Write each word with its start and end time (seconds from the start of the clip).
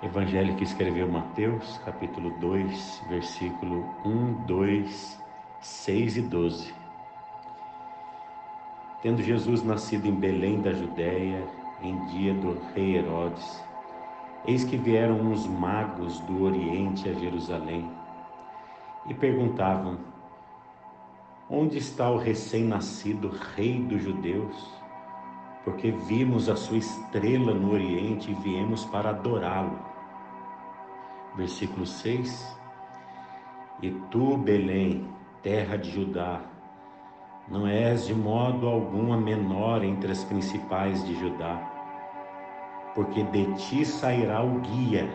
Evangelho 0.00 0.54
que 0.54 0.62
escreveu 0.62 1.08
Mateus, 1.08 1.76
capítulo 1.84 2.30
2, 2.38 3.02
versículo 3.08 3.84
1, 4.04 4.44
2, 4.46 5.20
6 5.60 6.16
e 6.18 6.22
12. 6.22 6.72
Tendo 9.02 9.20
Jesus 9.20 9.64
nascido 9.64 10.06
em 10.06 10.14
Belém 10.14 10.60
da 10.60 10.72
Judéia, 10.72 11.44
em 11.82 11.98
dia 12.06 12.32
do 12.32 12.56
rei 12.72 12.96
Herodes, 12.96 13.60
eis 14.46 14.62
que 14.62 14.76
vieram 14.76 15.20
uns 15.20 15.48
magos 15.48 16.20
do 16.20 16.44
Oriente 16.44 17.08
a 17.08 17.14
Jerusalém 17.14 17.90
e 19.08 19.14
perguntavam: 19.14 19.98
Onde 21.50 21.78
está 21.78 22.08
o 22.08 22.18
recém-nascido 22.18 23.36
rei 23.56 23.82
dos 23.82 24.00
judeus? 24.04 24.78
Porque 25.68 25.90
vimos 25.90 26.48
a 26.48 26.56
sua 26.56 26.78
estrela 26.78 27.52
no 27.52 27.72
Oriente 27.72 28.30
e 28.30 28.34
viemos 28.34 28.86
para 28.86 29.10
adorá-lo. 29.10 29.78
Versículo 31.36 31.84
6: 31.84 32.58
E 33.82 33.90
tu, 34.10 34.38
Belém, 34.38 35.06
terra 35.42 35.76
de 35.76 35.90
Judá, 35.90 36.40
não 37.46 37.66
és 37.66 38.06
de 38.06 38.14
modo 38.14 38.66
algum 38.66 39.12
a 39.12 39.18
menor 39.18 39.84
entre 39.84 40.10
as 40.10 40.24
principais 40.24 41.04
de 41.04 41.14
Judá, 41.16 41.60
porque 42.94 43.22
de 43.24 43.44
ti 43.56 43.84
sairá 43.84 44.42
o 44.42 44.60
guia 44.60 45.06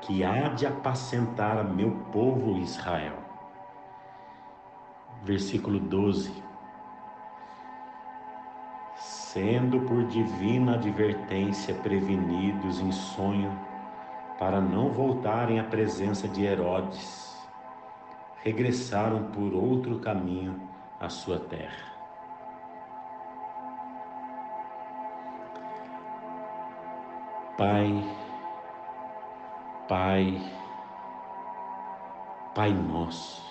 que 0.00 0.24
há 0.24 0.48
de 0.48 0.66
apacentar 0.66 1.58
a 1.58 1.62
meu 1.62 1.92
povo 2.10 2.58
Israel. 2.58 3.18
Versículo 5.22 5.78
12: 5.78 6.42
sendo 9.34 9.80
por 9.80 10.04
divina 10.04 10.74
advertência 10.74 11.74
prevenidos 11.74 12.78
em 12.78 12.92
sonho 12.92 13.50
para 14.38 14.60
não 14.60 14.90
voltarem 14.90 15.58
à 15.58 15.64
presença 15.64 16.28
de 16.28 16.44
Herodes, 16.44 17.36
regressaram 18.44 19.32
por 19.32 19.52
outro 19.52 19.98
caminho 19.98 20.60
à 21.00 21.08
sua 21.08 21.40
terra. 21.40 21.92
Pai, 27.58 28.04
Pai, 29.88 30.52
Pai 32.54 32.72
nosso, 32.72 33.42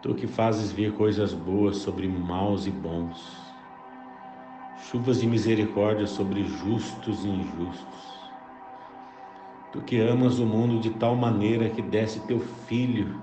Tu 0.00 0.14
que 0.14 0.28
fazes 0.28 0.70
vir 0.70 0.94
coisas 0.94 1.32
boas 1.32 1.78
sobre 1.78 2.06
maus 2.06 2.66
e 2.66 2.70
bons, 2.70 3.53
chuvas 4.94 5.20
de 5.20 5.26
misericórdia 5.26 6.06
sobre 6.06 6.44
justos 6.44 7.24
e 7.24 7.28
injustos. 7.28 8.30
Tu 9.72 9.80
que 9.80 10.00
amas 10.00 10.38
o 10.38 10.46
mundo 10.46 10.78
de 10.78 10.90
tal 10.90 11.16
maneira 11.16 11.68
que 11.68 11.82
desce 11.82 12.20
teu 12.28 12.38
filho 12.38 13.20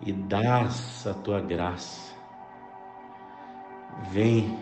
e 0.00 0.12
dás 0.12 1.04
a 1.08 1.12
tua 1.12 1.40
graça. 1.40 2.14
Vem, 4.12 4.56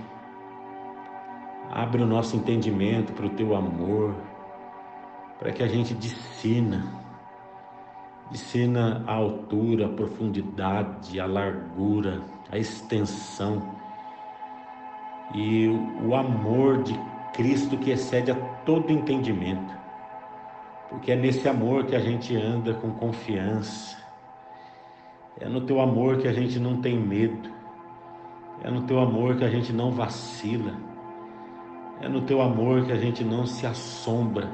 abre 1.71 2.03
o 2.03 2.07
nosso 2.07 2.37
entendimento 2.37 3.13
para 3.13 3.27
o 3.27 3.31
teu 3.31 3.55
amor, 3.55 4.15
para 5.39 5.53
que 5.53 5.63
a 5.63 5.69
gente 5.69 5.93
discina, 5.93 6.87
discina 8.31 9.05
a 9.07 9.13
altura, 9.13 9.85
a 9.85 9.91
profundidade, 9.91 11.21
a 11.21 11.27
largura, 11.27 12.23
a 12.51 12.57
extensão 12.57 13.82
e 15.35 15.69
o 16.05 16.15
amor 16.15 16.83
de 16.83 16.99
Cristo 17.33 17.77
que 17.77 17.91
excede 17.91 18.31
a 18.31 18.35
todo 18.65 18.93
entendimento. 18.93 19.75
Porque 20.89 21.13
é 21.13 21.17
nesse 21.17 21.49
amor 21.49 21.87
que 21.87 21.97
a 21.97 22.01
gente 22.01 22.37
anda 22.37 22.75
com 22.75 22.91
confiança. 22.93 23.97
É 25.41 25.49
no 25.49 25.63
teu 25.63 25.81
amor 25.81 26.19
que 26.19 26.29
a 26.29 26.33
gente 26.33 26.59
não 26.59 26.81
tem 26.83 26.99
medo. 26.99 27.51
É 28.63 28.71
no 28.71 28.83
teu 28.83 29.01
amor 29.01 29.37
que 29.37 29.45
a 29.45 29.49
gente 29.49 29.73
não 29.73 29.91
vacila. 29.91 30.75
É 32.01 32.09
no 32.09 32.23
teu 32.23 32.43
amor 32.43 32.85
que 32.85 32.93
a 32.93 32.97
gente 32.97 33.25
não 33.25 33.47
se 33.47 33.67
assombra. 33.67 34.51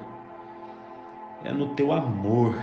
É 1.43 1.53
no 1.53 1.75
teu 1.75 1.93
amor 1.93 2.55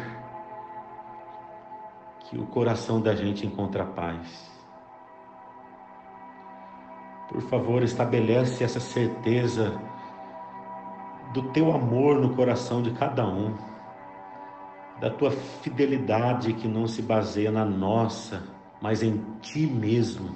que 2.22 2.38
o 2.38 2.46
coração 2.46 3.02
da 3.02 3.14
gente 3.14 3.46
encontra 3.46 3.86
paz. 3.86 4.55
Por 7.30 7.42
favor, 7.42 7.82
estabelece 7.84 8.64
essa 8.64 8.80
certeza 8.80 9.80
do 11.34 11.44
teu 11.50 11.74
amor 11.74 12.20
no 12.20 12.36
coração 12.36 12.82
de 12.82 12.92
cada 12.92 13.28
um, 13.28 13.54
da 15.00 15.10
tua 15.10 15.32
fidelidade 15.32 16.54
que 16.54 16.68
não 16.68 16.88
se 16.88 17.02
baseia 17.02 17.52
na 17.52 17.66
nossa, 17.66 18.44
mas 18.82 19.04
em 19.04 19.18
ti 19.42 19.66
mesmo. 19.68 20.36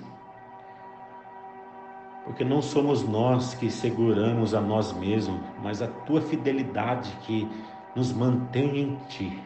Porque 2.26 2.44
não 2.44 2.62
somos 2.62 3.08
nós 3.08 3.54
que 3.54 3.72
seguramos 3.72 4.54
a 4.54 4.60
nós 4.60 4.92
mesmos, 4.92 5.40
mas 5.64 5.82
a 5.82 5.88
tua 5.88 6.22
fidelidade 6.22 7.16
que 7.22 7.48
nos 7.96 8.12
mantém 8.12 8.78
em 8.78 8.96
ti. 9.08 9.42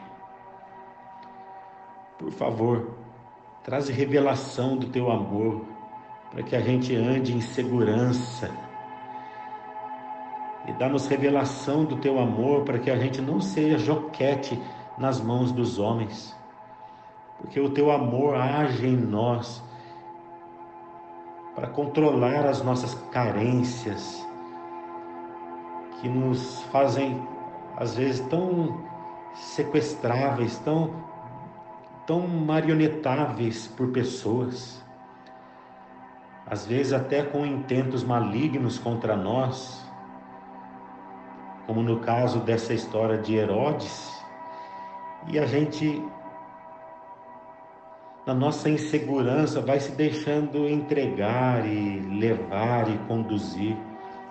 Por 2.18 2.32
favor, 2.32 2.98
traz 3.64 3.90
revelação 3.90 4.76
do 4.76 4.88
teu 4.88 5.12
amor 5.12 5.73
para 6.34 6.42
que 6.42 6.56
a 6.56 6.62
gente 6.62 6.96
ande 6.96 7.36
em 7.36 7.40
segurança. 7.40 8.50
E 10.68 10.74
dá-nos 10.74 11.08
revelação 11.08 11.86
do 11.86 11.98
teu 11.98 12.20
amor 12.20 12.64
para 12.64 12.80
que 12.80 12.90
a 12.90 12.98
gente 12.98 13.22
não 13.22 13.40
seja 13.40 13.78
joquete 13.78 14.60
nas 14.98 15.22
mãos 15.22 15.52
dos 15.52 15.78
homens. 15.78 16.36
Porque 17.38 17.60
o 17.60 17.70
teu 17.70 17.92
amor 17.92 18.36
age 18.36 18.88
em 18.88 18.98
nós 18.98 19.64
para 21.54 21.68
controlar 21.68 22.48
as 22.48 22.64
nossas 22.64 22.96
carências, 23.12 24.26
que 26.02 26.10
nos 26.10 26.64
fazem 26.72 27.22
às 27.78 27.96
vezes 27.96 28.22
tão 28.28 28.82
sequestráveis, 29.36 30.58
tão 30.60 31.04
tão 32.08 32.28
marionetáveis 32.28 33.68
por 33.68 33.90
pessoas 33.90 34.84
às 36.46 36.66
vezes 36.66 36.94
até 36.94 37.24
com 37.24 37.46
intentos 37.46 38.04
malignos 38.04 38.78
contra 38.78 39.16
nós, 39.16 39.84
como 41.66 41.82
no 41.82 42.00
caso 42.00 42.40
dessa 42.40 42.74
história 42.74 43.18
de 43.18 43.36
Herodes, 43.36 44.12
e 45.28 45.40
a 45.40 45.46
gente, 45.46 46.04
na 48.26 48.34
nossa 48.34 48.70
insegurança, 48.70 49.62
vai 49.62 49.80
se 49.80 49.94
deixando 49.94 50.68
entregar 50.68 51.66
e 51.66 52.00
levar 52.00 52.90
e 52.90 52.98
conduzir. 53.08 53.78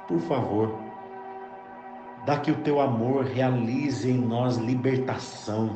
Por 0.07 0.21
favor, 0.21 0.79
dá 2.27 2.39
que 2.39 2.51
o 2.51 2.57
teu 2.57 2.79
amor 2.79 3.25
realize 3.25 4.11
em 4.11 4.19
nós 4.19 4.59
libertação, 4.59 5.71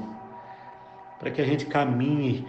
para 1.19 1.31
que 1.31 1.41
a 1.41 1.47
gente 1.47 1.65
caminhe 1.65 2.47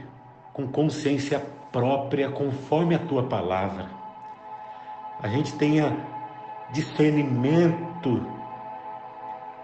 com 0.57 0.67
consciência 0.67 1.39
própria 1.71 2.31
conforme 2.31 2.95
a 2.95 2.99
tua 2.99 3.21
palavra. 3.23 3.91
A 5.21 5.27
gente 5.27 5.53
tenha 5.53 5.95
discernimento 6.71 8.25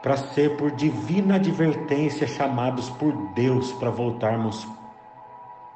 para 0.04 0.16
ser 0.18 0.56
por 0.56 0.70
divina 0.72 1.36
advertência 1.36 2.28
chamados 2.28 2.92
por 2.92 3.12
Deus 3.34 3.72
para 3.74 3.90
voltarmos 3.90 4.68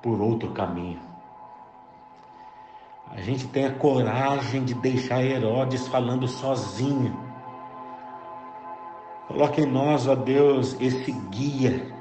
por 0.03 0.21
outro 0.21 0.51
caminho. 0.51 0.99
A 3.09 3.19
gente 3.21 3.47
tenha 3.47 3.71
coragem 3.71 4.63
de 4.63 4.75
deixar 4.75 5.23
Herodes 5.23 5.87
falando 5.87 6.27
sozinho. 6.27 7.17
Coloque 9.27 9.61
em 9.61 9.65
nós, 9.65 10.07
ó 10.07 10.13
Deus, 10.13 10.77
esse 10.79 11.11
guia 11.11 11.96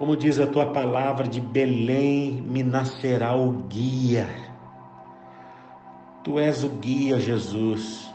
como 0.00 0.16
diz 0.16 0.40
a 0.40 0.46
tua 0.46 0.64
palavra, 0.72 1.28
de 1.28 1.42
Belém 1.42 2.40
me 2.40 2.62
nascerá 2.62 3.36
o 3.36 3.52
guia. 3.68 4.26
Tu 6.24 6.38
és 6.38 6.64
o 6.64 6.70
guia, 6.70 7.20
Jesus, 7.20 8.10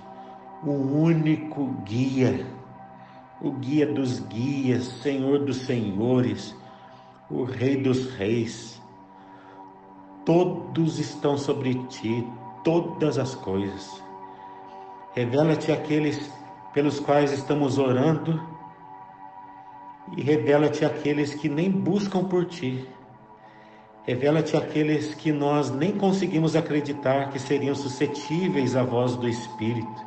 o 0.63 0.71
único 0.71 1.67
guia, 1.85 2.43
o 3.39 3.51
guia 3.51 3.85
dos 3.85 4.19
guias, 4.21 4.85
Senhor 5.03 5.45
dos 5.45 5.57
senhores, 5.57 6.55
o 7.29 7.43
Rei 7.43 7.75
dos 7.75 8.09
reis. 8.15 8.81
Todos 10.25 10.97
estão 10.97 11.37
sobre 11.37 11.75
ti, 11.89 12.27
todas 12.63 13.19
as 13.19 13.35
coisas. 13.35 14.03
Revela-te 15.13 15.71
aqueles 15.71 16.33
pelos 16.73 16.99
quais 16.99 17.31
estamos 17.31 17.77
orando 17.77 18.54
e 20.15 20.21
revela-te 20.21 20.85
aqueles 20.85 21.33
que 21.33 21.49
nem 21.49 21.71
buscam 21.71 22.23
por 22.23 22.45
ti. 22.45 22.87
Revela-te 24.03 24.55
aqueles 24.55 25.15
que 25.15 25.31
nós 25.31 25.71
nem 25.71 25.97
conseguimos 25.97 26.55
acreditar 26.55 27.31
que 27.31 27.39
seriam 27.39 27.73
suscetíveis 27.73 28.75
à 28.75 28.83
voz 28.83 29.15
do 29.15 29.27
Espírito. 29.27 30.05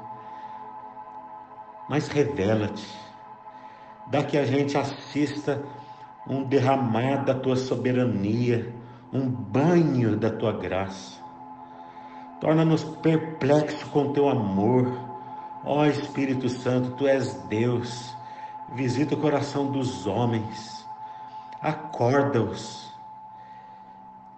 mas 1.88 2.08
revela-te. 2.08 2.86
Dá 4.08 4.22
que 4.22 4.36
a 4.36 4.44
gente 4.44 4.76
assista 4.76 5.62
um 6.26 6.44
derramar 6.44 7.24
da 7.24 7.34
tua 7.34 7.56
soberania, 7.56 8.74
um 9.12 9.26
banho 9.28 10.16
da 10.16 10.30
tua 10.30 10.52
graça. 10.52 11.18
Torna-nos 12.40 12.84
perplexos 12.84 13.82
com 13.84 14.12
teu 14.12 14.28
amor. 14.28 14.86
Ó 15.64 15.86
Espírito 15.86 16.48
Santo, 16.48 16.90
tu 16.92 17.06
és 17.06 17.34
Deus. 17.48 18.14
Visita 18.74 19.14
o 19.14 19.20
coração 19.20 19.70
dos 19.70 20.06
homens. 20.06 20.86
Acorda-os. 21.60 22.92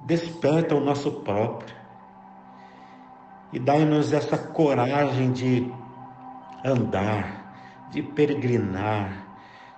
Desperta 0.01 0.75
o 0.75 0.81
nosso 0.81 1.11
próprio. 1.23 1.75
E 3.53 3.59
dai-nos 3.59 4.13
essa 4.13 4.39
coragem 4.39 5.33
de 5.33 5.73
andar, 6.65 7.53
de 7.91 8.03
peregrinar, 8.03 9.27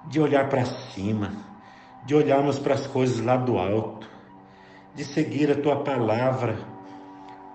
de 0.07 0.21
olhar 0.21 0.49
para 0.49 0.65
cima, 0.65 1.33
de 2.05 2.15
olharmos 2.15 2.59
para 2.59 2.75
as 2.75 2.87
coisas 2.87 3.25
lá 3.25 3.37
do 3.37 3.59
alto, 3.59 4.09
de 4.95 5.05
seguir 5.05 5.51
a 5.51 5.61
tua 5.61 5.77
palavra, 5.83 6.59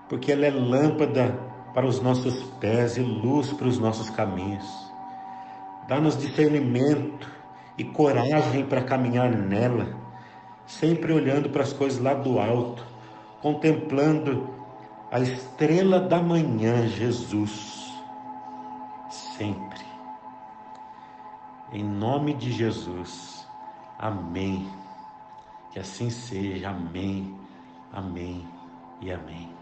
porque 0.09 0.31
ela 0.31 0.45
é 0.45 0.51
lâmpada 0.51 1.37
para 1.73 1.85
os 1.85 2.01
nossos 2.01 2.41
pés 2.59 2.97
e 2.97 3.01
luz 3.01 3.53
para 3.53 3.67
os 3.67 3.77
nossos 3.77 4.09
caminhos. 4.09 4.86
Dá-nos 5.87 6.17
discernimento 6.17 7.29
e 7.77 7.83
coragem 7.83 8.65
para 8.65 8.83
caminhar 8.83 9.29
nela, 9.29 9.95
sempre 10.65 11.13
olhando 11.13 11.49
para 11.49 11.63
as 11.63 11.71
coisas 11.71 12.01
lá 12.01 12.13
do 12.13 12.39
alto, 12.39 12.83
contemplando 13.41 14.49
a 15.11 15.19
estrela 15.19 15.99
da 15.99 16.21
manhã, 16.21 16.87
Jesus 16.87 17.77
sempre. 19.37 19.85
Em 21.71 21.83
nome 21.83 22.33
de 22.33 22.51
Jesus. 22.51 23.47
Amém. 23.99 24.69
Que 25.71 25.79
assim 25.79 26.09
seja. 26.09 26.69
Amém. 26.69 27.37
Amém 27.93 28.47
e 29.01 29.11
amém. 29.11 29.56